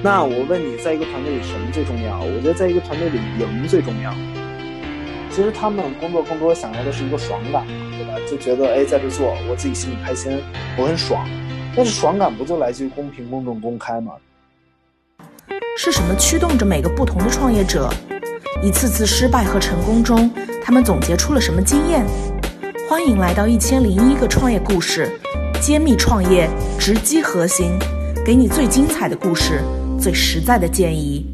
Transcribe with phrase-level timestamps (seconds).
[0.00, 2.20] 那我问你，在一个团队里什么最重要？
[2.20, 4.14] 我觉得在一个团队里赢最重要。
[5.28, 8.14] 其实他们工作更多想要的是一个爽感，对吧？
[8.30, 10.40] 就觉得哎，在这做，我自己心里开心，
[10.76, 11.28] 我很爽。
[11.74, 14.12] 但是爽感不就来自于公平、公正、公开吗？
[15.76, 17.90] 是什么驱动着每个不同的创业者？
[18.62, 20.30] 一次次失败和成功中，
[20.62, 22.06] 他们总结出了什么经验？
[22.88, 25.10] 欢迎来到一千零一个创业故事，
[25.60, 27.76] 揭秘创业直击核心，
[28.24, 29.60] 给你最精彩的故事，
[30.00, 31.26] 最实在的建议。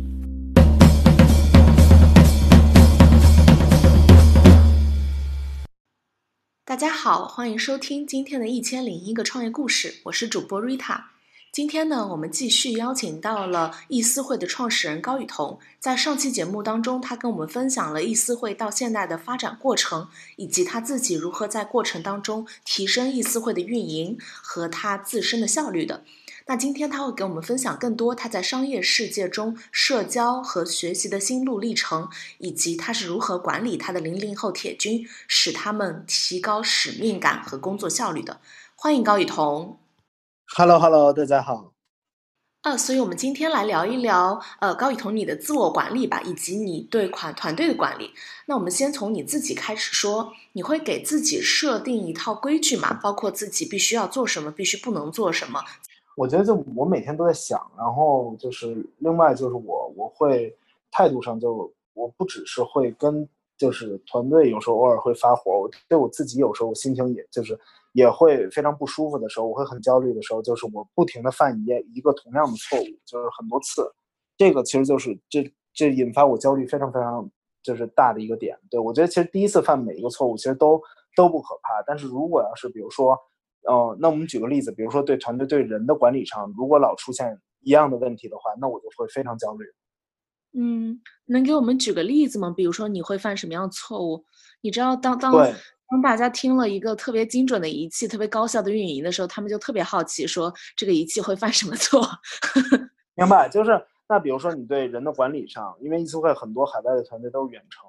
[6.65, 11.14] 大家好，欢迎收听今天的一千零一个创业故事，我是主播 Rita。
[11.55, 15.61] 今天呢，我们继续邀请到了易思会的创始人高雨桐。
[15.79, 26.03] 在上期节目当中，他跟我们分享了易思会到现在的发展过程，以及他自己如何在过程当中提升易思会的运营和他自身的效率的。
[26.47, 32.09] 那今天他会给我们分享更多他在商业世界中社交和学习的心路历程，
[32.39, 38.41] 以及他是如何管理他的零零后铁军，使他们提高使命感和工作效率的。
[38.75, 39.79] 欢迎高雨桐。
[40.47, 41.73] Hello，Hello，大家好。
[42.61, 48.13] 啊，所以我们今天来聊一聊，呃，高雨桐你的自我管理吧，以及你对款团队的管理。
[48.47, 52.93] 那我们先从你自己开始说，你会给自己设定一套规矩吗？
[53.03, 55.61] 包括自己必须要做什么，必须不能做什么？
[56.15, 60.55] 我觉得就我每天都在想，然后就是另外就是我我会
[60.93, 63.29] 态度上就我不只是会跟
[63.59, 67.59] 就是团队有时候偶尔会发火，我对我自己有时候心情也就是。
[67.95, 73.89] 也会非常不舒服的时候，我会很焦虑的时候，就是我不停的犯一一个同样的错误，就是很多次，
[74.37, 77.31] 这个其实就是这这引发我焦虑非常非常
[77.63, 78.59] 就是大的一个点。
[78.69, 80.83] 对我觉得其实第一次犯每一个错误其实都
[81.17, 83.17] 都不可怕，但是如果要是比如说，
[83.69, 89.65] 呃，那我们举个例子，比如说对团队对人的管理上，如果老出现一样的问题的话，那我就会非常焦虑。
[90.59, 92.53] 嗯，能给我们举个例子吗？
[92.57, 94.25] 比如说你会犯什么样的错误？
[94.63, 95.33] 你知道当当。
[95.95, 102.05] 当大家听了一个特别精准的仪器、特别高效的运营的时候，他们就特别好奇，说这个仪器会犯什么错？
[103.15, 107.89] 明白，就是那比如说你对人的管理上，因为易思会很多海外的团队都是远程，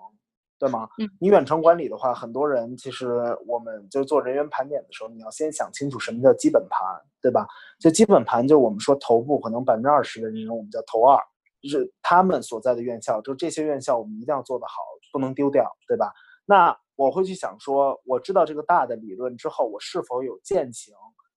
[0.59, 0.87] 对吗？
[0.99, 6.79] 嗯，你远程管理的话，很多人其实我们就做人员盘点的时候，你要先想清楚什么叫基本盘，
[7.19, 7.47] 对吧？
[7.79, 11.19] 就基本盘，就我们说头部可能百分之二十的人，我们叫头二，
[11.59, 14.73] 就是他们所在的院校，就这些院校我们一定要做得好，
[15.11, 16.13] 不能丢掉，对吧？
[16.45, 20.93] 那我会去想说，我知道这个大的理论之后，我是否有践行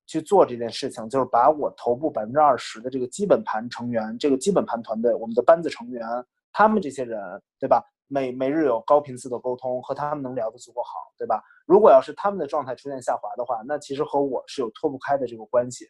[0.06, 1.08] 去做这件事情？
[1.08, 6.06] 就是把我头部百分之二十的这个基本盘成员，这个基本盘团队，我们的班子成员，
[6.52, 7.20] 他们这些人，
[7.58, 7.82] 对吧？
[8.10, 11.42] 每每日有高频次的沟通，和他们能聊得足够好，对吧？
[11.66, 15.84] 如果要是他们的状态出现下滑的话，那其实和我是有脱不开的这个关系。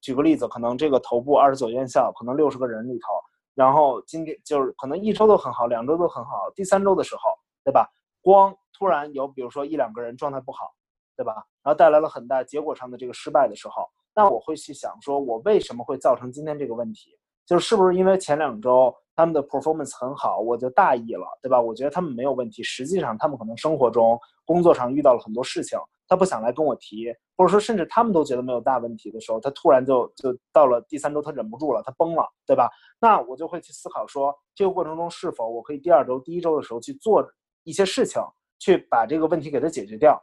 [0.00, 3.06] 举个例子，可能这个头部二十所院校，可能六十个人里头，
[3.54, 7.20] 然后今天就是可能一周都很好，两周都很好，第三周的时候，
[7.62, 7.88] 对吧？
[8.20, 10.72] 光突然有，比如说一两个人状态不好，
[11.16, 11.34] 对吧？
[11.62, 17.16] 然后带来了很大结果上的这个失败的时候，那我会去想说，我为什么会造成今天这个问题？
[17.46, 21.60] 就是是不是因为前两周他们的 performance 很好，我就大意了，对吧？
[21.60, 25.78] 我觉得他们没有问题，实际上他们可能生活中、工作上遇到了很多事情，
[26.08, 32.70] 他不想来跟我提，或者说甚至他们都觉得没有大问题的时候，他突然就就到了第三周，他忍不住了，他崩了，对吧？
[33.00, 37.24] 那我就会去思考说，这个过程中是否我可以第二周、第一周的时候去做。
[37.64, 38.20] 一些事情
[38.62, 40.22] 去把这个问题给它解决掉，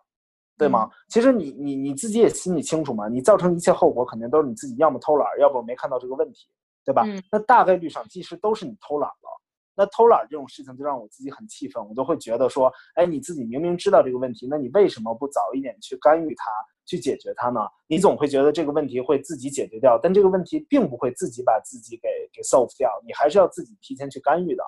[0.57, 0.89] 对吗？
[1.09, 6.47] 其实你你你自己也心里清楚嘛，你造成一切后果肯定都是你自己，要么偷懒，要不没看到这个问题，
[6.85, 7.03] 对吧？
[7.29, 9.41] 那大概率上其实都是你偷懒了。
[9.75, 16.51] 那偷懒这种事情就让我自己很气愤，我都会觉得说，哎，你自己明明知道这个问题，那你为什么不早一点去干预它，
[16.85, 17.61] 去解决它呢？
[17.87, 24.63] 你总会觉得这个问题会自己解决掉，但这个问题并不会自己把自己给给 solve 掉，你还是要自己提前去干预的。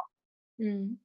[0.59, 0.97] 嗯。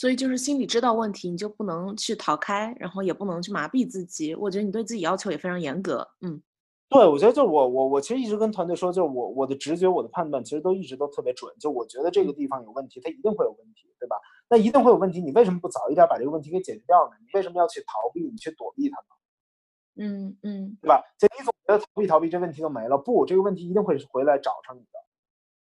[0.00, 4.34] 所以就是心里知道问题，你就不能去逃开，然后也不能去麻痹自己。
[4.34, 6.08] 我觉得你对自己要求也非常严格。
[6.22, 6.40] 嗯，
[6.88, 11.54] 对，我觉得就我我我其实一直跟团队说，就是我我的直觉、我的判断其实都一直都特别准。
[11.60, 14.16] 就我觉得这个地方有问题，它一定会有问题，对吧？
[14.48, 17.16] 那一定会有问题，你为什么不早一点把这个问题给解决掉呢？
[17.20, 18.22] 你为什么要去逃避？
[18.22, 20.08] 你去躲避它呢？
[20.08, 21.02] 嗯嗯，对吧？
[21.18, 22.96] 就你总觉得逃避逃避，这问题就没了。
[22.96, 24.98] 不，这个问题一定会回来找上你的。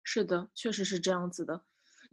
[0.02, 1.62] 是的，确实是这样子的。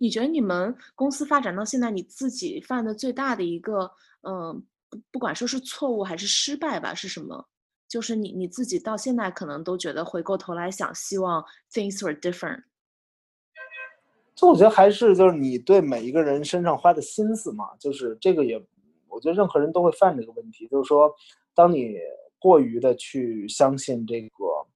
[0.02, 3.88] 你觉得你们公司发展到现在，你自己犯的最大的一个，
[4.22, 4.60] 嗯，
[4.90, 7.46] 不不管说是错误还是失败吧，是什么？
[7.86, 12.64] 就是你你自己到现在可能都觉得回过头来想，希望 things were different。
[14.34, 18.60] 就我觉得还是就是你对每一个人身上花的心思嘛，就是这个也，
[19.06, 21.14] 我觉得任何人都会犯这个问题，就是说，
[21.54, 21.94] 当你
[22.40, 24.66] 过于的去相信这个。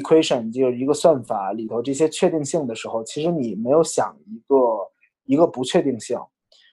[0.00, 4.56] Equation 就是一个算法里头这些确定性的时候，其实你没有想一个
[5.24, 6.18] 一个不确定性。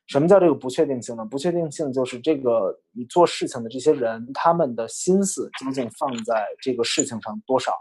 [0.08, 1.24] 什么叫这个不确定性呢？
[1.24, 7.72] 不确定性就是这个你做事情的这些人，他们的心思究竟放在这个事情上多少，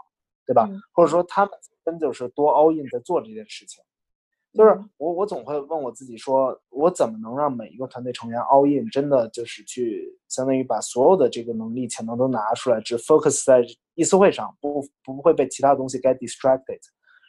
[0.45, 0.69] 对吧？
[0.93, 1.53] 或者说他们
[1.83, 3.83] 真就是多 all in 在做这件事情。
[4.53, 13.61] 就是我我总会问我自己说，我怎么能让每一个团队成员 all in，真的就是去相当于把所有的这个能力潜能都拿出来，只 focus 在
[14.01, 16.79] 议事会上，不不会被其他东西 get distracted。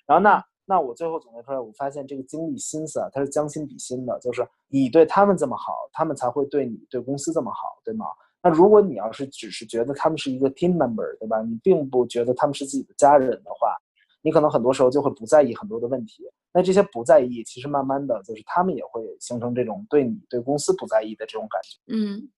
[0.07, 8.07] 然后那那我最后总结出来，我发现这个精力心思啊，它是将心比心的，就是你对他们这么好，他们才会对你对公司这么好，对吗？
[8.43, 11.43] 那如果你要是只是觉得他们是一个 team member，对吧？
[11.43, 13.77] 你并不觉得他们是自己的家人的话。
[14.25, 16.23] 你可能很多时候就会不在意很多的问题，
[16.53, 21.81] 那这些不在意，其实慢慢的就是他们也会形成这种对你对公司不在意的这种感觉。
[21.93, 22.31] 嗯。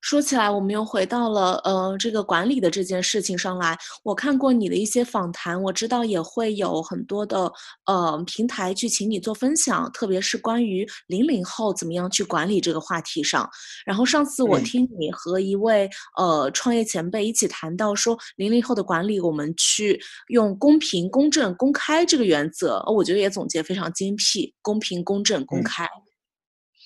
[0.00, 3.78] 说起来，我们又回到了呃这个管理的这件事情上来。
[4.02, 7.52] 我看过你的一些访谈，我知道也会有很多的
[7.86, 13.48] 呃平台去请你做分享，特别是关于零零后怎么样去管理这个话题上。
[13.84, 25.86] 然后上次我听你和一位呃创业前辈一起谈到说，零零后的管理，我们去用公平、公正、公开这个原则，我觉得也总结非常精辟，公平、公正、公开。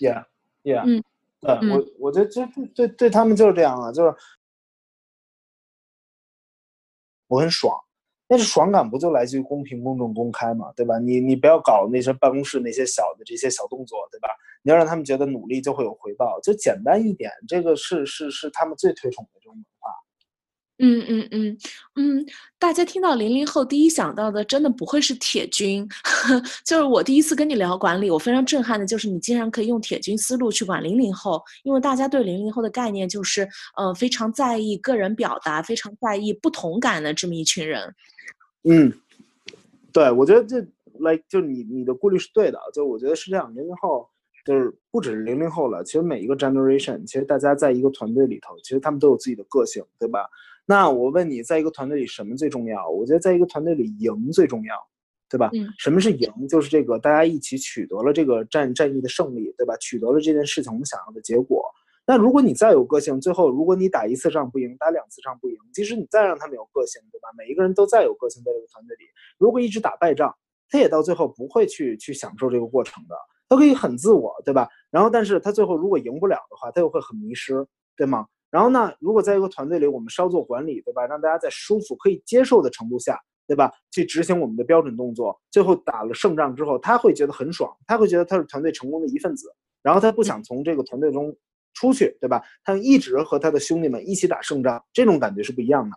[0.00, 0.24] Yeah,
[0.64, 0.82] yeah.
[0.84, 1.02] 嗯。
[1.44, 4.14] 对我，我觉得这对对对他们就是这样啊，就是
[7.28, 7.76] 我很爽，
[8.26, 10.98] 但是爽感不就来自于公平、公正、公开嘛，对吧？
[10.98, 14.28] 你你不要搞那些办公室那些小的这些小动作，对吧？
[14.62, 19.64] 你要让他们觉得努力就会有回报，就简单一点，这个是是是他们最推崇的这种。
[20.78, 21.58] 嗯嗯嗯
[21.94, 22.26] 嗯，
[22.58, 25.88] 大家听到零零后第一想到的真的不会是铁军，
[26.66, 37.94] 就是我第一次跟你聊管理，我非常震撼的就是你竟然可以用铁军思路去管零零后，因为大家对零零后的概念就是，呃，非常在意个人表达，非常在意不同感的这么一群人。
[38.64, 38.92] 嗯，
[39.92, 40.58] 对，我觉得这
[40.98, 44.08] ，like，就你你的顾虑是对的，就我觉得是这样，零零后
[44.44, 50.28] 就是不只是零零后了，其实每一个 generation，其实大家在一个团队里头，其实他们都有自己的个性，对吧？
[50.66, 52.88] 那我问你，在一个团队里什么最重要？
[52.88, 54.74] 我觉得在一个团队里赢最重要，
[55.28, 55.50] 对吧？
[55.52, 55.68] 嗯。
[55.78, 56.30] 什么是赢？
[56.48, 59.76] 就是这个大家一起取得了这个战战役的胜利，对吧？
[59.76, 61.64] 取得了这件事情我们想要的结果。
[62.06, 67.28] 那如果你再有个性，最后如果你打一次仗不赢，打两次仗不赢，即使你再让他们有个性，对吧？
[67.36, 69.04] 每一个人都再有个性，在这个团队里，
[69.38, 70.34] 如果一直打败仗，
[70.68, 73.14] 他也到最后不会去去享受这个过程的。
[73.48, 74.68] 他可以很自我，对吧？
[74.90, 77.66] 然后，但是他最后如果赢不了的话，他又会很迷失，
[77.96, 78.26] 对吗？
[78.54, 78.92] 然后呢？
[79.00, 81.04] 如果在一个团队里，我们稍作管理，对吧？
[81.08, 83.18] 让大家在舒服、可以接受的程度下，
[83.48, 83.68] 对吧？
[83.90, 89.52] 去执行我们的标准动作，最后打了胜仗之后，他会觉得很爽，他会觉得他是团队成功的一份子，
[89.82, 91.36] 然后他不想从这个团队中
[91.72, 92.40] 出去，对吧？
[92.62, 95.96] 他一直和他的兄弟们一起打胜仗，这种感觉是不一样的。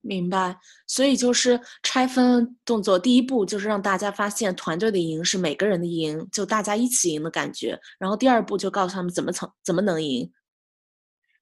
[0.00, 0.56] 明白。
[0.86, 7.78] 所以就是拆分动作，第一步就是让大家发现团队的赢是每个人的赢，就大家一起赢的感觉。
[7.98, 10.32] 然后第二步就告诉他们怎么怎怎么能赢。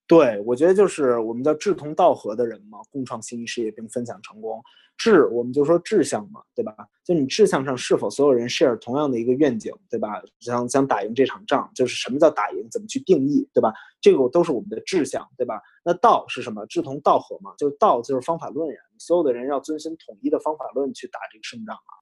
[0.06, 4.62] 对，我觉得就是我们叫志同道合的人嘛，共创新事业并分享成功。
[4.98, 6.76] 志，我们就说志向嘛，对吧？
[7.02, 10.22] 就你志向上是否所有人 share 同样的一个愿景，对吧？
[10.38, 13.72] 想想打赢这场仗，就是什么叫打赢，怎么去定义，对吧？
[14.02, 15.60] 这个都是我们的志向，对吧？
[15.82, 16.66] 那道是什么？
[16.66, 21.92] 志同道合嘛，就是道就是方法论呀，所有的人要遵循统一的方法论去打这个胜仗啊。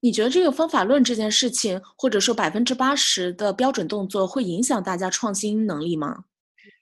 [0.00, 6.24] 你觉得这个方法论这件事情，或者说百分之八十的标准动作，会影响大家创新能力吗？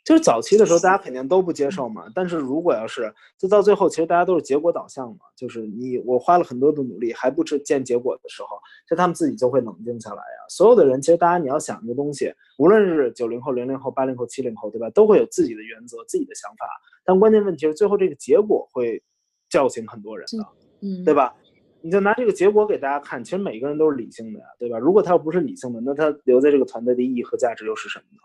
[0.06, 2.04] 就是早期的时候，大家肯定都不接受嘛。
[2.14, 5.18] 但是如果要是就到最后，其实大家都是结果导向嘛。
[5.34, 8.56] 就是你我花了很多的努力还不见结果的时候，
[8.88, 10.46] 就他们自己就会冷静下来呀。
[10.48, 14.88] 所有的人，其实大家你要想一个东西，无论是九零后、零零后、八零后、七零后，对吧？
[14.90, 16.68] 都会有自己的原则、自己的想法。
[17.04, 19.02] 但关键问题是，最后这个结果会
[19.50, 20.46] 叫醒很多人的，
[20.82, 21.34] 嗯，对吧？
[21.80, 24.78] 你就拿这个结果给大家看，其实每个人都是理性的呀，对吧？
[24.78, 28.22] 如果他要不是理性的，那他留在这个团队的意义和价值又是什么呢？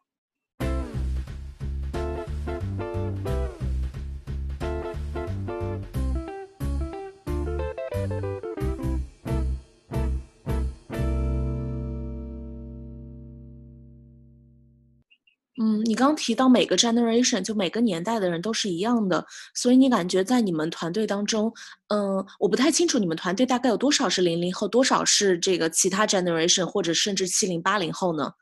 [16.02, 21.54] 刚提到每个 generation 就每个年代的人都是一样的，所以你感觉在你们团队当中，
[21.88, 28.34] 嗯，我不太清楚你们团队大概有多少是零零后，多少是这个其他 generation 或者甚至七零八零后呢？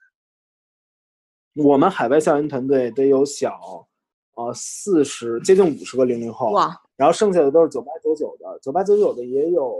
[1.56, 3.88] 我们海外校园团队得有小，
[4.36, 9.78] 呃，四十接近五十个零零后，哇，然后剩下的都是九八九九的，九八九九的也有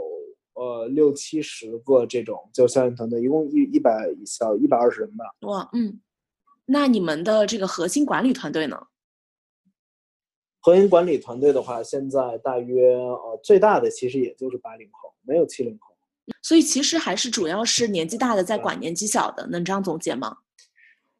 [0.54, 5.98] 呃六七十个这种，就校园团队一共一一百小一百二十人吧，哇，嗯。
[6.72, 8.80] 那你们的这个核心管理团队呢？
[10.60, 15.92] 核心管理团队的话，现在大约呃最大的其实也就是八零后，没有七零后。
[16.42, 20.36] 所以其实还是主要是年纪大的在管年纪小的，能这样总结吗？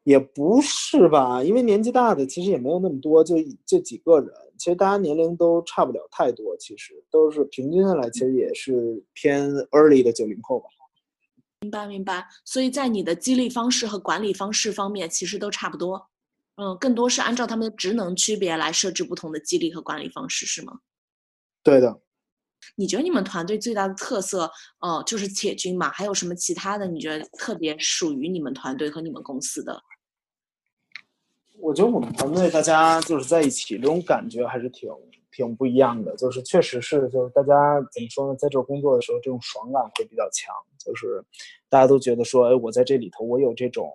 [0.03, 4.31] 也不是吧，因为年纪大的其实也没有那么多，就就几个人。
[4.57, 10.67] 其实大家年龄都差不了太多，其实都是平均下来，其实也是偏 early 的九零后吧。
[11.61, 12.27] 明白明白。
[12.43, 16.09] 所以在你的激励方式和管理方式方面，其实都差不多。
[16.55, 20.79] 嗯，更多是按照他们的职能区别来设置不同的激励和管理方式，是吗？
[21.63, 22.01] 对的。
[22.75, 25.89] 你觉得你们团队最大的特色，呃，就是铁军嘛？
[25.91, 26.85] 还有什么其他的？
[26.87, 29.81] 你觉得特别属于你们团队和你们公司的？
[31.57, 34.89] 我觉得我们团队大家就是在一起，这种感觉还是挺
[35.31, 36.15] 挺不一样的。
[36.15, 40.53] 就是确实是，就是大家怎么说呢，在这工作的时候，这种爽感会比较强。
[40.77, 41.23] 就是
[41.69, 43.91] 大家都觉得说，哎，我在这里头，我有这种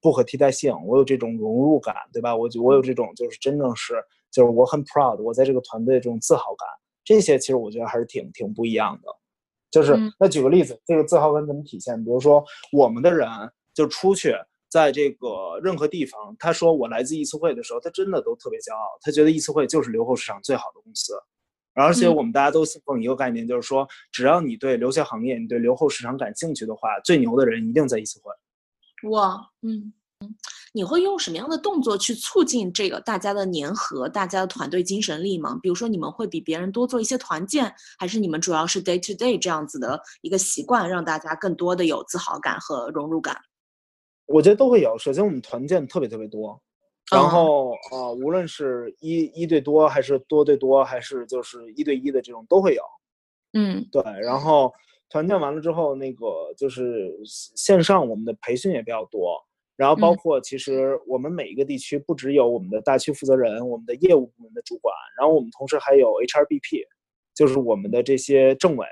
[0.00, 2.34] 不可替代性，我有这种融入感，对吧？
[2.34, 3.94] 我我有这种就是真正是，
[4.30, 6.68] 就是我很 proud，我在这个团队这种自豪感。
[7.04, 9.08] 这些其实我觉得还是挺挺不一样的，
[9.70, 12.02] 就是那举个例子，这个自豪感怎么体现？
[12.04, 13.28] 比如说我们的人
[13.74, 14.34] 就出去，
[14.70, 21.14] 在这个任何地方，他说我来自易思汇的时候，他真的都特别骄傲，他觉得易思汇就是留后市场最好的公司，
[21.74, 29.10] 而且我们大家都信奉一个概念，就是说只要你对留学行业、你对留后市场感兴趣的话，最牛的人一定在易思汇。
[29.10, 29.92] 哇，嗯。
[30.74, 35.58] 你会用什么样的动作去促进这个大家的粘合、大家的团队精神力吗？
[35.62, 43.34] 比如说，你们会比别人多做一些团建，还是你们主要是 day to day 这样子的一个习惯，让大家更多的有自豪感和融入感？
[44.32, 44.96] 我觉得都会有。
[44.96, 46.60] 首先，我们团建特别特别多，
[47.10, 52.82] 然后呃，无论是一一对多，还是多对多，还是就是一对一的这种都会有。
[53.54, 54.02] 嗯，对。
[54.22, 54.72] 然后
[55.08, 59.36] 团建完了之后，那个就是线上我们的培训也比较多。
[59.76, 66.84] 然后包括，其实我们每一个地区不只有我们的大区负责人，我们的业务部门的主管，然后我们同时还有 HRBP，
[67.34, 68.86] 就是我们的这些政委，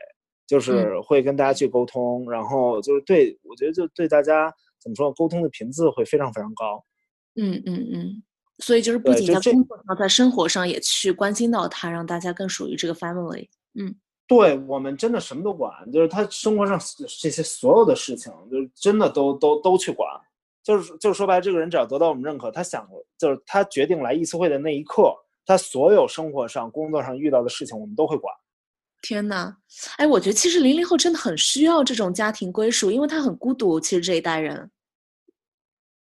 [0.47, 6.85] 就是会跟大家去沟通，然后就是对我觉得就对大家怎么说，沟通的频次会非常非常高。
[7.37, 8.23] 嗯嗯嗯，
[8.59, 13.49] 所以就是不仅在工作上，在生活上也去关心到他，让大家更属于这个 family。
[13.75, 13.95] 嗯，
[14.27, 16.81] 对我们真的什么都管，就是他生活上
[17.21, 20.09] 这些所有的事情，就是真的都都都去管。
[20.65, 25.15] 就是就是说白了，这个人只要得到我们认可，他想就是他决定来易思会的那一刻，
[25.47, 28.35] 他所有生活上、工作上遇到的事情，我们都会管。
[29.01, 29.57] 天哪，
[29.97, 33.81] 哎，我觉得其实零零后真的很需要这种家庭归属，因为他很孤独。
[33.81, 34.71] 其实这一代人。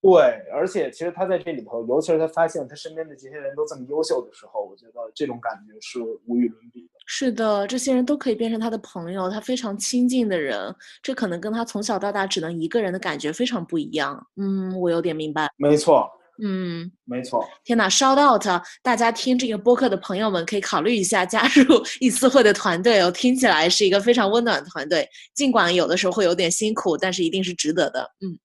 [0.00, 0.12] 对，
[0.54, 6.90] 而且其实他在这里头，尤其是他发现他身边的这些人都这么优秀的时候，我觉得这种感觉是无与伦比的。
[7.04, 14.24] 是的，这些人都可以变成他的朋友，他非常亲近的人，这可能跟他从小到大只能一个人的感觉非常不一样。
[14.36, 15.48] 嗯，我有点明白。
[15.56, 16.08] 没错。
[16.42, 17.44] 嗯，没错。
[17.64, 18.62] 天哪，shout out！
[18.82, 28.00] 大家听这个播客的朋友们可以考虑一下加入易思会的团队哦，听起来是一个非常温暖的团队，尽管有的时候会有点辛苦，但是一定是值得的。
[28.20, 28.38] 嗯。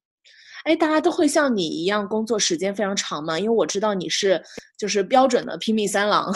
[0.66, 3.38] 哎，大家都会像你一样工作时间非常长吗？
[3.38, 4.42] 因为我知道你是
[4.78, 6.34] 就是标准的拼命三郎。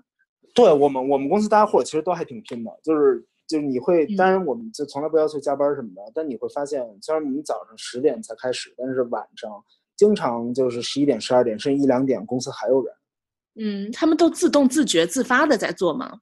[0.54, 9.50] 对我们，我们公司大家伙其实都还挺拼的，就是就是你会，当然我们就从来不要求加班什么的，但你会发现，虽然我们早上十点才开始，但是晚上
[10.00, 12.94] 经常就是十一点、十二点，甚至一两点，公司还有人。
[13.56, 16.20] 嗯，他们都自动自觉自发的在做吗？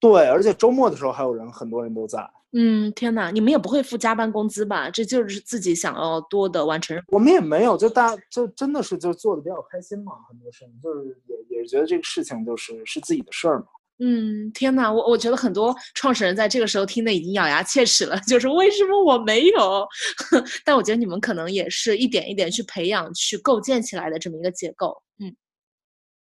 [0.00, 2.28] 对，而且周末的时候还有人，很多人都在。
[2.50, 4.90] 嗯，天哪，你们也不会付加班工资吧？
[4.90, 7.00] 这就是自己想要多的完成。
[7.06, 13.66] 我们也没有，就大家就真的是就做的比较开心嘛，很多事情就是也也觉得这个事情就是是自己的事儿嘛。
[13.98, 19.86] 嗯，天哪，我我觉得很多创始人在这个时候听的已经咬牙切齿了， 就是为什么我没有？
[20.64, 24.96] 但我觉得你们可能也是一点一点去培养、去构建起来的这么一个结构。
[25.18, 25.34] 嗯，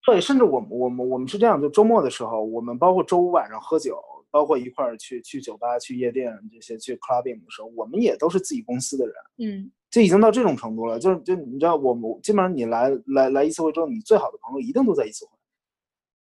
[0.05, 3.97] 对，甚至我们我们我们是这样，就周末的时候，我们包括周五晚上喝酒。
[4.33, 10.99] 包括一块儿去去酒吧、去夜店这些去 clubbing 的时候，我们也都是自己公司的人，嗯，就已经到这种程度了。
[10.99, 15.33] 就是就你知道，我们基本上你来来来一次会之后，你最好的朋友一定都在一次会，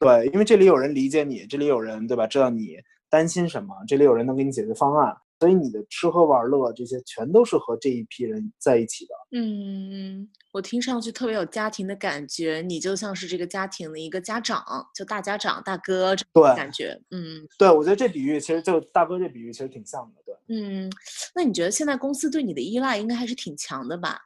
[0.01, 2.25] 对，因为这里有人理解你，这里有人对吧？
[2.25, 2.75] 知道你
[3.08, 5.15] 担心什么，这里有人能给你解决方案。
[5.39, 9.13] 所以你的吃喝玩乐这些全都是和这一批人在一起的。
[9.31, 16.96] 嗯，我听上去特别有家庭的感觉，你就像是这个家庭的一个家长，就大家长、大哥这对感觉。
[17.10, 20.22] 嗯，对，我觉得这比喻其实就大哥这比喻其实挺像的。
[20.24, 20.91] 对，嗯，
[21.34, 24.20] 那你觉得现在公司对你的依赖应该还是挺强的吧？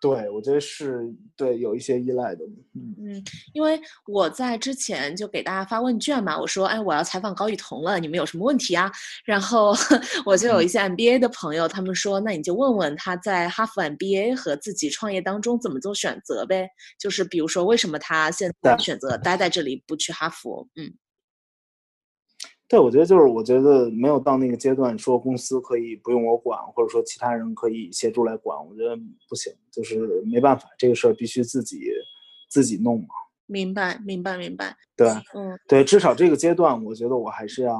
[0.00, 2.44] 对，我觉得是对有一些依赖的。
[2.74, 8.90] 嗯嗯，因为我在之前就给大家发问卷嘛，我说，哎，我要采访高雨桐了，你们有什么问题啊？
[9.24, 9.74] 然后
[10.24, 16.68] 我就有一些 MBA 的朋友，他们说，那你就问问他在哈佛 MBA 和自己创业当中怎么做选择呗。
[16.98, 20.68] 就是比如说，为什么他现在选择待在这里，不去哈佛？
[20.76, 20.92] 嗯。
[22.68, 28.94] 对，我觉得就是，我觉得没有到那个阶段，说公司可以不用我管，或者说其他人可以协助来管，我觉得
[29.26, 31.80] 不行，就是没办法，这个事儿必须自己
[32.50, 33.08] 自己弄嘛。
[33.46, 34.76] 明白，明白，明白。
[34.94, 37.74] 对，嗯，对，至少这个阶段，我觉得我还是要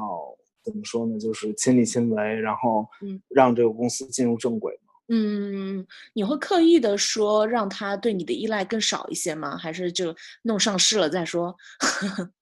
[0.63, 1.19] 怎么说呢？
[1.19, 2.87] 就是亲力亲为，然后
[3.27, 4.93] 让这个公司进入正轨嘛。
[5.09, 9.55] 嗯，你会刻意的说让他对你的依赖更少一些吗？
[9.55, 11.55] 还是就弄上市了再说？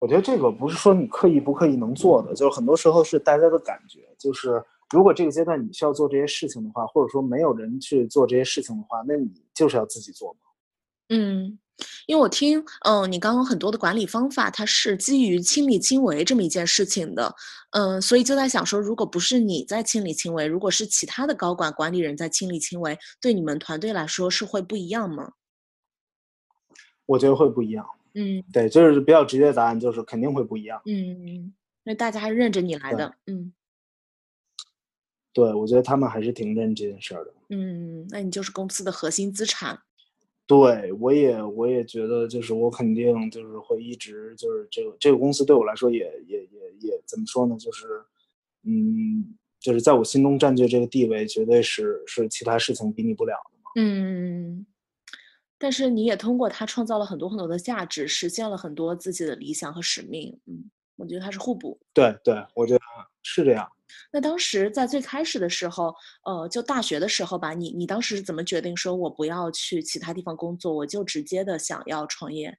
[0.00, 4.00] 我觉得这个不是说你刻意不刻意能做的，就是很多时候是大家的感觉。
[4.18, 10.38] 就是如果这个阶段你需要做这些事情的话，或者说没有人去做这些事情的话，那你就是要自己做嘛。
[11.08, 11.58] 嗯，
[12.06, 17.34] 因为我听，嗯，你刚刚很多的管理方法，它是基于亲力亲为这么一件事情的，
[17.70, 25.32] 嗯，所以就在想说，如果不是你在亲力亲为，如果是其他的高管管理人在亲力亲为，对你们团队来说是会不一样吗？
[27.06, 27.84] 我觉得会不一样。
[28.14, 30.80] 嗯，对，就是比较直接的答案，就是肯定会不一样。
[30.86, 31.52] 嗯，
[31.84, 33.14] 那大家还是认着你来的。
[33.26, 33.52] 嗯，
[35.32, 37.34] 对，我觉得他们还是挺认这件事儿的。
[37.50, 39.80] 嗯，那你就是公司的核心资产。
[40.46, 47.56] 对，我也我也觉得，就是我肯定就是会一直就是这个这个公司对我来说也也也也怎么说呢？
[47.58, 47.86] 就是
[48.64, 53.70] 嗯，就是在我心中占据这个地位，绝对是是其他事情比拟不了的嘛。
[53.76, 54.66] 嗯。
[55.58, 60.38] 但是你也通过它创造了很多很多的价值，实现了很多自己的理想和使命。
[60.46, 61.78] 嗯，我觉得它是互补。
[61.92, 62.80] 对对，我觉得
[63.22, 63.70] 是这样。
[64.12, 72.58] 那当时在最开始的时候，呃，就大学的时候吧，你你当时是怎么决定说我不要去其他地方工作，我就直接的想要创业？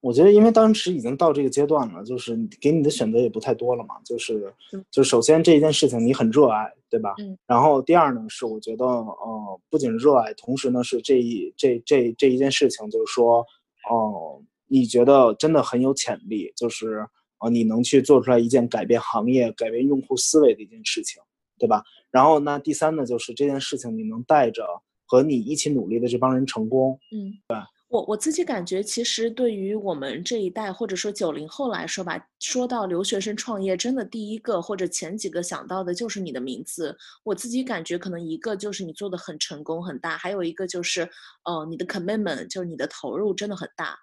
[0.00, 3.96] 我觉得，因为当时已经到这个阶段了，就是给你的选择也不太多了嘛。
[4.02, 4.50] 就是，
[4.90, 7.14] 就首先这一件事情你很热爱，对吧？
[7.18, 7.36] 嗯。
[7.46, 13.44] 然后第二呢，是我觉得，呃，不仅热爱，同时呢是这一这这这一件事情，就是说，
[13.90, 21.22] 哦，你觉得真的很有潜力，就是啊，你能去做出来一件改变行业、改变用户思维的一件事情，
[21.58, 21.84] 对吧？
[22.10, 24.64] 然后那第三呢，就是这件事情你能带着
[25.04, 27.58] 和你一起努力的这帮人成功，嗯，对。
[27.90, 36.96] 我我自己感觉，其实对于我们这一代，或者说九零后来说吧，说到留学生创业，真的第一个或者前几个想到的就是你的名字。
[37.24, 41.02] 我自己感觉，可能一个就是你做的很成功很大，还有一个就是，
[41.44, 43.98] 呃，你的 commitment，就是你的投入真的很大。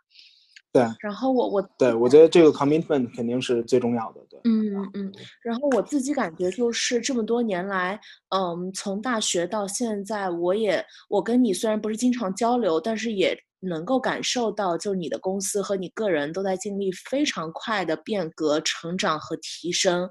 [0.73, 0.83] 对。
[0.99, 4.19] 然后我我对我觉得这个 commitment 肯定是最重要的。
[4.29, 4.37] 对。
[4.43, 5.13] 嗯嗯。
[5.41, 7.97] 然后我自己感觉就是这么多年来，
[8.35, 13.33] 嗯，从大学到现在，我也我跟你虽然不是经常交流，但是也。
[13.59, 20.07] 能够感受到，就是你的公司和你个人都在经历非常快的变革、成长和提升，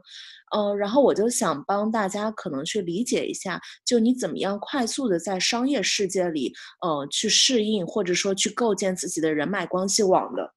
[0.53, 10.53] 呃，然后我就想帮大家可能去理解一下，就你怎么样快速的在商业世界里，呃，去适应或者说去构建自己的人脉关系网的，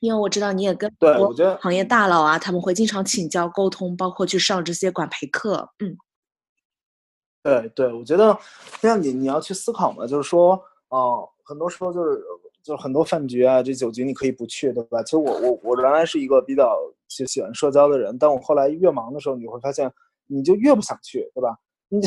[0.00, 5.96] 因为我知道你也跟对，我觉得行业大佬啊，他们会经常请教沟通，包括去上这些管培课，嗯，
[7.42, 8.38] 对对，我觉得
[8.80, 11.28] 像你你要去思考嘛，就是说，哦。
[11.44, 12.22] 很多时候就是
[12.62, 15.02] 就是很多饭局啊，这酒局你可以不去，对吧？
[15.02, 16.78] 其实我我我原来是一个比较
[17.08, 19.92] 喜喜欢社交的人，但我后来越忙的时候，你会发现
[20.26, 21.58] 你就越不想去，对吧？
[21.88, 22.00] 你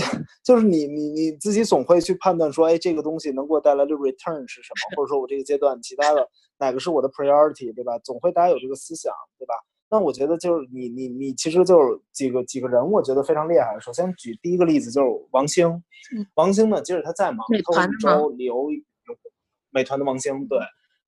[0.43, 4.95] 就是你你你自己总会去判断说，哎，这个东西能给我带来的 return 是什么？
[4.95, 7.99] 或者说我这个阶段其他的哪个是我的 priority，对吧？
[7.99, 9.53] 总会大家有这个思想，对吧？
[9.87, 13.77] 那我觉得就是你你你其实就是几个几个人，我觉得非常厉害。
[13.79, 15.83] 首先举第一个例子就是王兴，
[16.33, 18.69] 王兴呢，即使他再忙，他每周留。
[19.75, 20.57] 美团的王兴，对，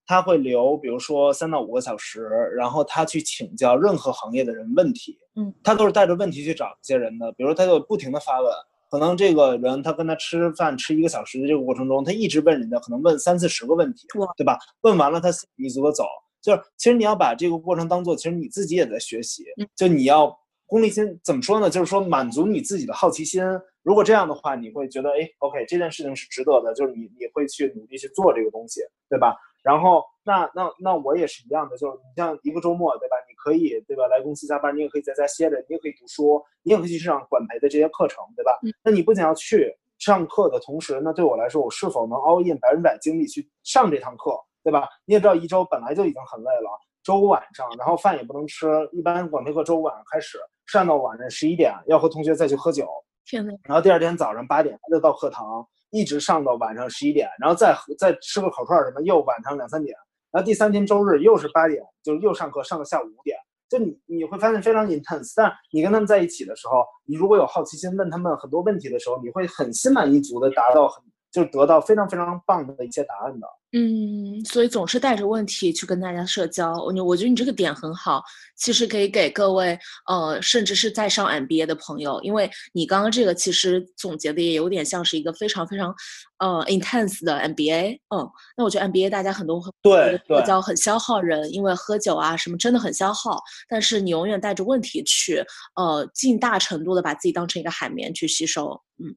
[0.06, 2.22] 他会留，比如说三到五个小时，
[2.56, 8.52] 然后他去请教任何行业的人问题，嗯，他都是带着问题去找这些人的，比如他就不停的发问，
[8.92, 14.60] 可能这个人他跟他吃饭吃一个小时的这个过程中，他一直问人家，可能问三四十个问题，对吧？
[14.82, 16.04] 问完了他你足的走，
[16.42, 21.70] 就是其实你要把这个过程当做，其实你自己也在学习，就你要功利心怎么说呢？
[21.70, 23.42] 就是说满足你自己的好奇心。
[23.82, 29.36] 如果这样的话，你会觉得，哎，OK，这件事情是值得的，就是你你会去努力去做这个东西，对吧？
[29.64, 33.16] 然后，那那那我也是一样的，就是你像一个周末，对吧？
[33.30, 34.06] 你可以，对吧？
[34.08, 38.52] 来公司加班，你也可以在家歇着，你也可以读书，你也可以去上管培的这些课程，对吧？
[38.84, 44.88] 那你不仅要去上课的同时，那对我来说，我是否能 all in 百分百精力去上这堂课，对吧？
[45.06, 46.70] 你也知道，一周本来就已经很累了，
[47.04, 52.88] 周五晚上，然后饭也不能吃，一般管培课周五晚上开始，上到晚上十一点，要和同学再去喝酒。
[53.26, 59.98] 天呐，然后第二天早上八点就到课堂，一直上到晚上十一点，然后再再吃个烤串什么，又晚上两三点，
[60.32, 65.34] 然后第三天周日又是八点，就又上课上到下午五点，就你你会发现非常 intense。
[65.36, 71.04] 但你跟他们在一起的时候，你如果有好奇心，问他们很多问题的时候，你会很心满意足的达到很。
[71.32, 73.48] 就得到非常非常棒的一些答案的。
[73.74, 78.24] 嗯，所以总是带着问题去跟大家社交，我我觉得你这个点很好，
[78.56, 85.94] 其实可以给各位呃，甚至是在上 MBA 的朋友，因为你刚刚这个其实总结的也有点像是一个非常非常
[86.38, 88.00] 呃 intense 的 MBA。
[88.16, 93.38] 嗯，那我觉得 MBA 大家很多对社交很消耗人，因为喝酒啊什么真的很消耗，
[93.68, 95.44] 但是你永远带着问题去，
[95.76, 98.82] 呃，尽大程度的把自己当成一个海绵去吸收。
[99.04, 99.14] 嗯。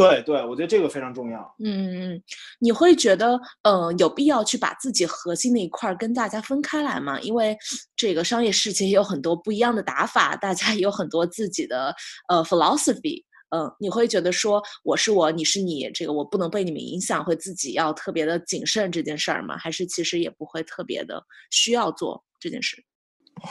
[0.00, 1.54] 对对，我觉得这个非常重要。
[1.62, 2.22] 嗯嗯，
[2.58, 7.20] 你会觉得呃有必要去把自己核心那一块跟大家分开来吗？
[7.20, 7.56] 因为
[7.96, 11.94] 这个商业世界有很多不一样的打法，大家也有很多自己的
[12.28, 13.24] 呃 philosophy。
[13.50, 19.58] 嗯，你会觉得说我是我，你是你，这个我不能被你们影响，会自己要特别的谨慎这件事儿吗？
[19.58, 22.76] 还是其实也不会特别的需要做这件事？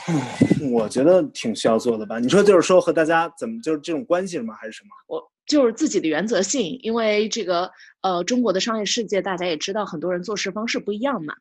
[0.72, 2.18] 我觉得挺需要做的吧。
[2.18, 4.54] 你说就是说和大家怎么就是这种关系吗？
[4.54, 4.88] 还是什么？
[5.06, 5.30] 我。
[5.50, 7.68] 就是自己的原则性，因为这个
[8.02, 11.34] 呃，中国的商业世界大家也知道，很多人做事方式不一样嘛。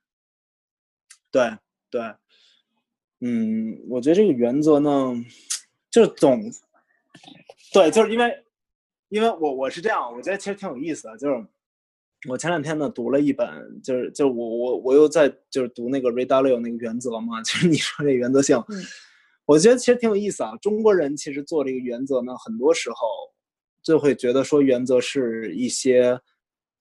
[1.32, 1.56] 对
[1.92, 2.02] 对，
[3.22, 5.14] 嗯，我觉得这个原则呢，
[5.92, 6.42] 就是总
[7.72, 8.44] 对，就是因为
[9.10, 11.46] 因为我我是这样，我觉得其实挺有意思的，就是
[12.28, 13.48] 我前两天呢读了一本，
[13.84, 18.58] 就是就我我我又在就是读那个 Ray Dalio 那个原则嘛， 就是你说这原则性，
[19.46, 20.58] 我觉得其实挺有意思啊。
[20.64, 22.98] 中国人其实做这个原则呢，很多时候。
[23.90, 26.20] 就会觉得说原则是一些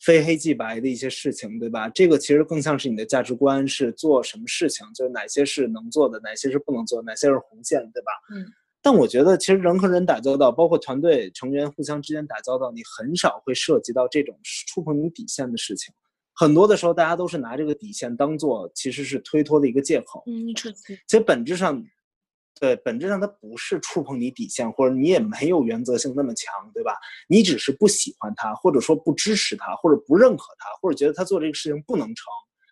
[0.01, 1.89] 非黑即白的一些事情，对吧？
[1.89, 8.13] 这个其实更像是你的价值观，是做什么事情，就是哪些是能做的，哪些是不能做，哪些是红线，对吧？
[8.35, 8.47] 嗯。
[8.83, 15.93] 但我觉得，其实人和人打交道，包括团队成员互相之间打交道，你很少会涉及到这种触碰你底线的事情。
[16.35, 20.23] 很多的时候，大家都是拿这个底线当做其实是推脱的一个借口。
[20.27, 20.55] 嗯，
[21.07, 21.83] 其实本质上。
[22.61, 26.93] 对，本质上他不是触碰你底线，或者你也没有原则性那么强，对吧？
[27.29, 32.25] 你只是不喜欢他，或者说不支持他，或者不认可他，或者觉得他做这个事情不能成，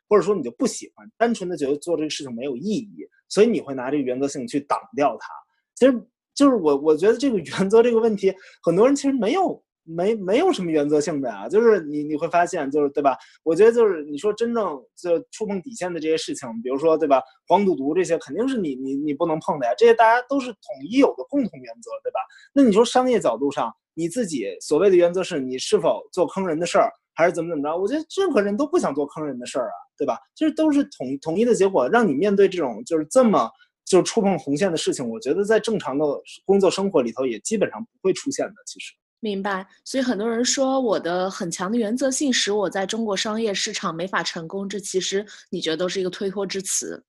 [0.09, 5.29] 或者说你就不喜欢，单纯的觉得做这个事情没有意义，所以你会拿这个原则性去挡掉他。
[5.75, 5.93] 其实
[6.35, 9.63] 就是我，我觉得这个原则这个问题，很多人其实没有。
[9.87, 13.17] 没没有什么原则性的呀，就是你你会发现，就是对吧？
[13.45, 22.19] 我觉得就是你说真正就触碰底线的这些事情，比如说对吧，黄赌毒这些肯定是你你你不能碰的呀，这些大家都是统一有的共同原则，对吧？
[22.53, 27.77] 那你说商业角度上，你自己所谓的原则是你是否做坑人的事儿，还是怎么怎么着？
[27.77, 30.19] 我觉得任何人都不想做坑人的事儿啊，对吧？
[30.35, 33.49] 就是都是统统一的结果，让你面对这种就是这么
[33.85, 36.05] 就触碰红线的事情，我觉得在正常的
[36.45, 38.93] 工作生活里头也基本上不会出现的，其实。
[39.21, 47.03] 明白，所以很多人说我的很强的原则性使我在中国商业市场没法成功，这其实你觉得都是一个推脱之词？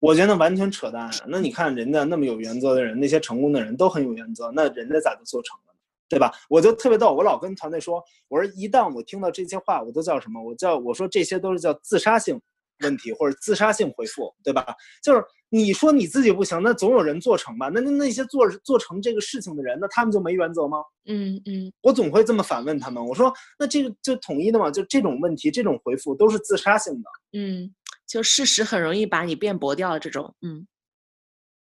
[0.00, 1.08] 我觉得完全扯淡。
[1.28, 5.78] 那你看人家那么有原则的人，那些成功的人都很有原则，那人家咋就做成了呢？
[6.08, 6.30] 对吧？
[6.50, 10.42] 我就特别逗，我老跟团队说，我说一旦我听到这些话，我都叫什么？
[10.42, 12.38] 我叫我说这些都是叫自杀性
[12.82, 14.66] 问题或者自杀性回复，对吧？
[15.02, 15.24] 就是。
[15.54, 17.68] 你说你自己不行，那总有人做成吧？
[17.68, 20.78] 那那那些做做成这个事情的人，那他们就没原则吗？
[21.04, 23.04] 嗯嗯，我总会这么反问他们。
[23.06, 24.70] 我说，那这个就统一的嘛？
[24.70, 27.10] 就这种问题，这种回复都是自杀性的。
[27.38, 27.70] 嗯，
[28.08, 30.34] 就事实很容易把你辩驳掉这种。
[30.40, 30.66] 嗯，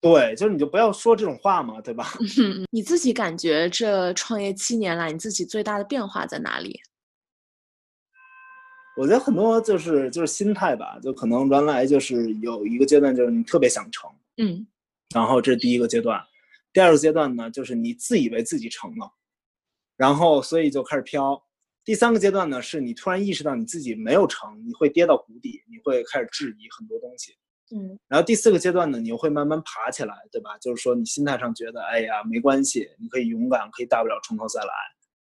[0.01, 2.15] 对，就是你就不要说这种话嘛，对吧？
[2.73, 6.81] 你自己感觉这创业七年来，你自己最大的变化在哪里？
[8.97, 14.65] 我觉得很多就是就是心态吧，就可能原来就是有一个阶段就是你特别想成，嗯，
[15.15, 16.23] 然后这是第一个阶段，
[16.73, 19.13] 第二个阶段呢就是你自以为自己成了，
[19.97, 21.43] 然后所以就开始飘，
[21.85, 27.33] 第三个阶段呢是你突然意识到你自己没有成，你会跌到谷底，你会开始质疑很多东西，
[27.75, 30.57] 嗯，然后第四个阶段呢你又会慢慢爬起来，对吧？
[30.59, 34.69] 就是说你心态上觉得哎呀没关系，你可以勇敢，可以大不了从头再来。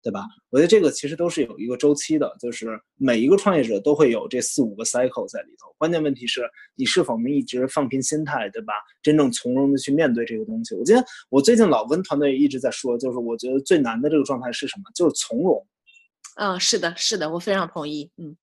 [0.01, 0.23] 对吧？
[0.49, 5.73] 我觉得这个其实都是有一个周期的，就是每一个创业者都会有这四五个 cycle 在里头。
[5.77, 6.41] 关键问题是
[6.75, 8.73] 你是否能一直放平心态，对吧？
[9.01, 10.73] 真正从容的去面对这个东西。
[10.75, 14.83] 我觉得我最近老跟团队一直在说，就是我觉得最难的这个状态是什么？
[14.95, 15.67] 就是从容。
[16.37, 18.09] 嗯，是的，是的，我非常同意。
[18.17, 18.37] 嗯，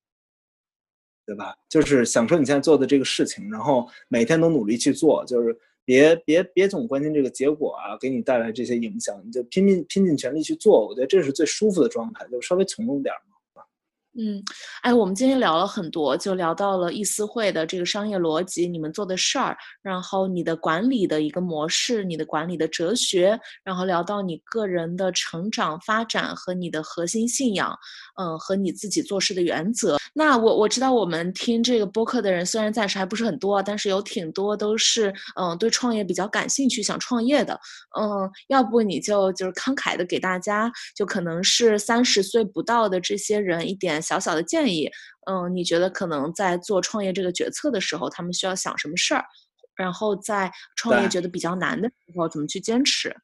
[1.24, 1.56] 对吧？
[1.70, 5.58] 就是享受你现在做的这个事情，然后每天都努力去做，就是。
[5.87, 10.87] 别别别总关心这个结果啊，给你带来这些影响，你就拼命拼尽全力去做。
[10.87, 13.36] 我觉得这是最舒服的状态，就稍微从容点嘛。
[14.18, 14.42] 嗯，
[14.81, 27.79] 哎，我们今天聊了很多，就聊到了易思汇的这个商业逻辑，你们做的事儿，然后你的管理的一个模式，你的管理的哲学，然后聊到你个人的成长发展和你的核心信仰，
[28.18, 29.98] 嗯，和你自己做事的原则。
[30.14, 37.52] 那我我知道我们听这个播客的人虽然暂时还不是很多，但是有挺多都是嗯对创业比较感兴趣，想创业的。
[38.00, 44.02] 嗯，要不你就就是慷慨的给大家，就可能是三十岁不到的这些人一点。
[44.06, 44.88] 小小的建议，
[45.26, 49.24] 嗯，你觉得可能在做创业这个决策的时候，他们需要想什么事儿？
[49.76, 53.14] 然后在创业觉得比较难的时候，怎么去坚持？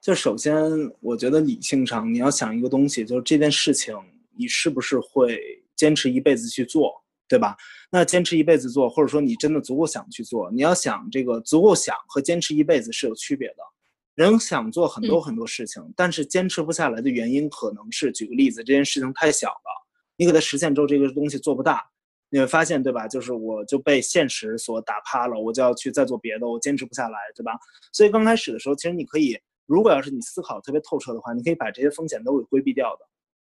[0.00, 0.54] 就首先，
[1.00, 3.94] 我觉得理性上你要想一个东西，就是这件事情
[4.36, 5.40] 你是不是会
[5.76, 6.92] 坚持一辈子去做，
[7.28, 7.56] 对吧？
[7.90, 13.56] 那坚持一辈子做，或者说你真的足够想去做，你要想这个足够想和坚持一辈子是有区别的。
[14.14, 21.84] 人想做很多很多事情，但是坚持不下来的原因可能是，举个例子，这件事情太小了，你给它实现之后，这个东西做不大，
[22.30, 23.08] 你会发现，对吧？
[23.08, 27.52] 就是我就被现实所打趴了，我就要去再做别的，我坚持不下来，对吧？
[27.92, 33.04] 所以刚开始的时候，其实你可以，如果要是你思考特别透彻的话，你可以把这些风险都给规避掉的，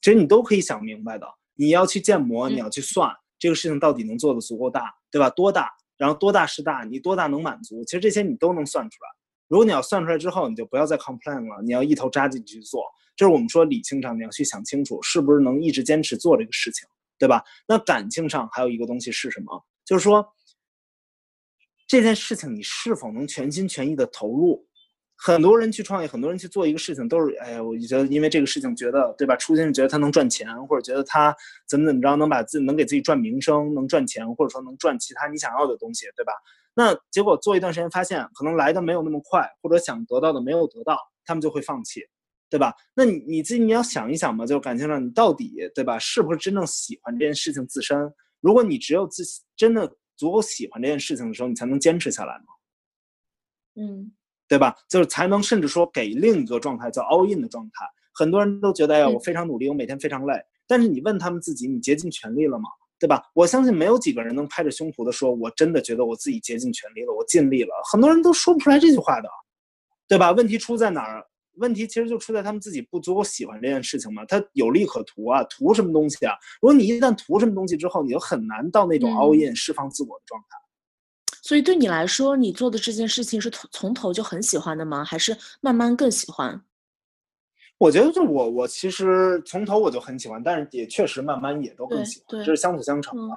[0.02, 1.26] 其实你都可以想明白的。
[1.56, 5.30] 你要去建模，你要去算这个事情到底能做的足够大，对吧？
[5.30, 5.72] 多大？
[5.98, 6.84] 然后多大是大？
[6.84, 7.84] 你多大能满足？
[7.86, 9.10] 其实这些你都能算出来。
[9.50, 12.84] 如果你要算出来之后，你就不要再 complain 了，你要一头扎进去做。
[13.18, 17.44] 就是我们说理性上你要去想清楚，是不是能一直坚持做这个事情，对吧？
[17.68, 19.62] 那感情上还有一个东西是什么？
[19.84, 20.26] 就是说
[21.88, 24.66] 这件事情你是否能全心全意的投入？
[25.22, 29.36] 很多人去创业，很多人去做一个事情，都是哎呀，我觉得因为这个事情觉得，对吧？
[29.36, 31.36] 初心是觉得他能赚钱，或者觉得他
[31.68, 36.32] 怎么怎么着能把自能给自己赚名声，能赚钱，或者说能赚其他你想要的东西，对吧？
[36.74, 42.02] 那结果做一段时间，发现可能来的没有那么快，或者想得到的没有得到，他们就会放弃，
[42.50, 42.74] 对吧？
[42.96, 47.98] 那你你自己你要想一想嘛，就是感情上你到底对吧，是不是真正喜欢这件事情自身？
[48.40, 49.24] 如果你只有自
[49.58, 52.46] 真的足够喜欢这件事情的时候，你才能坚持下来嘛，
[53.76, 54.12] 嗯，
[54.48, 54.76] 对吧？
[54.90, 57.86] 就是才能甚至说给另一个状态叫 all in 的状态。
[58.14, 60.34] 很多人都觉得哎呀，我非常努力，我每天非常累，
[60.68, 62.70] 但是你问他们自己，你竭尽全力了吗？
[63.00, 63.24] 对吧？
[63.34, 67.70] 我相信没有几个人能拍着胸脯的说，我真的觉得我自己竭尽全力了，我尽力了。
[67.90, 69.30] 很多人都说不出来这句话的，
[70.08, 70.32] 对吧？
[70.34, 71.26] 问题出在哪儿？
[71.56, 74.24] 问题其实就出在他们自己不足够喜欢这件事情嘛。
[74.26, 76.34] 他有利可图啊，图什么东西啊？
[76.62, 80.58] 如果你一旦图什么东西之后，你就很难到那种 all in 释放自我的状态。
[81.42, 85.04] 所以对你来说，你做的这件事情是从从头就很喜欢的吗？
[85.04, 86.62] 还是慢慢更喜欢？
[87.80, 93.36] 我觉得就我我其实从头我就很喜欢，但是也确实慢慢也都更喜欢，这是相辅相成的。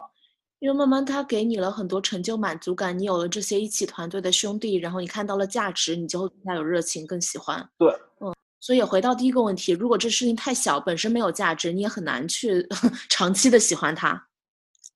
[0.58, 7.68] 因为慢慢他给你了很多成就满足感，你有了这些一起团队的兄弟，然后你看到了价值，你就会更加有热情，更喜欢。
[7.78, 7.88] 对，
[8.20, 8.32] 嗯。
[8.60, 12.64] 所以回到第一个问题，如果这事情太小，本身没有价值，你也很难去
[13.08, 14.28] 长期的喜欢它。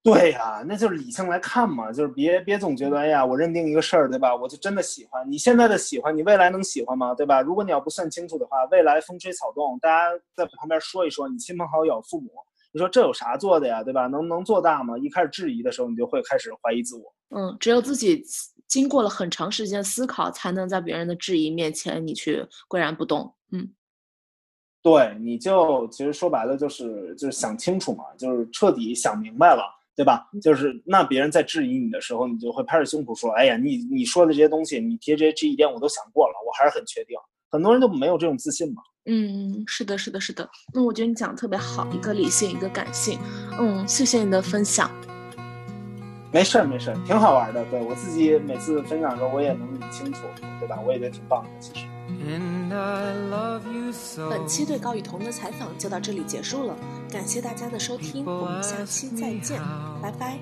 [0.07, 4.37] 对呀，那就是理性来看嘛，就是别别总觉得，哎呀，我认定一个事儿，对吧？
[4.37, 5.29] 我就真的喜欢。
[5.29, 7.13] 你现在的喜欢，你未来能喜欢吗？
[7.13, 7.43] 对吧？
[7.43, 12.31] 如果你要不算清楚的话，未来风吹草动，大家在旁边说一说，你亲朋好友、父母，
[12.71, 13.83] 你说这有啥做的呀？
[13.83, 14.07] 对吧？
[14.07, 14.97] 能能做大吗？
[14.97, 17.13] 一开始质疑的时候，你就会开始怀疑自我。
[17.37, 18.25] 嗯，只有自己
[18.69, 23.35] 经过了很长时间思考，才能在别人的质疑面前，你去岿然不动。
[23.51, 23.69] 嗯，
[24.85, 29.73] 对，你就其实说白了就是就是想清楚嘛，就是彻底想明白了。
[29.97, 30.29] 对吧？
[30.43, 37.17] 就是那别人在质疑你的时候，你就会拍着胸脯说：“哎呀，你你说的这些东西，你提这些这一点我都想过了，我还是很确定。”
[37.51, 38.83] 很多人都没有这种自信嘛。
[39.07, 40.47] 嗯，是的，是的，是的。
[40.75, 43.19] 那我觉得你讲的特别好，一个理性，一个感性。
[43.59, 44.91] 嗯，谢谢你的分享。
[46.33, 47.65] 没事儿，没事儿，挺好玩的。
[47.71, 50.27] 对我自己每次分享的时候，我也能理清楚，
[50.61, 50.79] 对吧？
[50.85, 51.87] 我也觉得挺棒的，其实。
[54.31, 56.77] 本期对高雨桐的采访就到这里结束了，
[57.11, 59.61] 感谢大家的收听，我们下期再见，
[60.03, 60.39] 拜拜。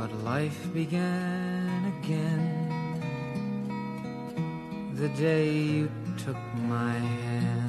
[0.00, 2.70] But life began again
[4.94, 7.59] the day you took my hand.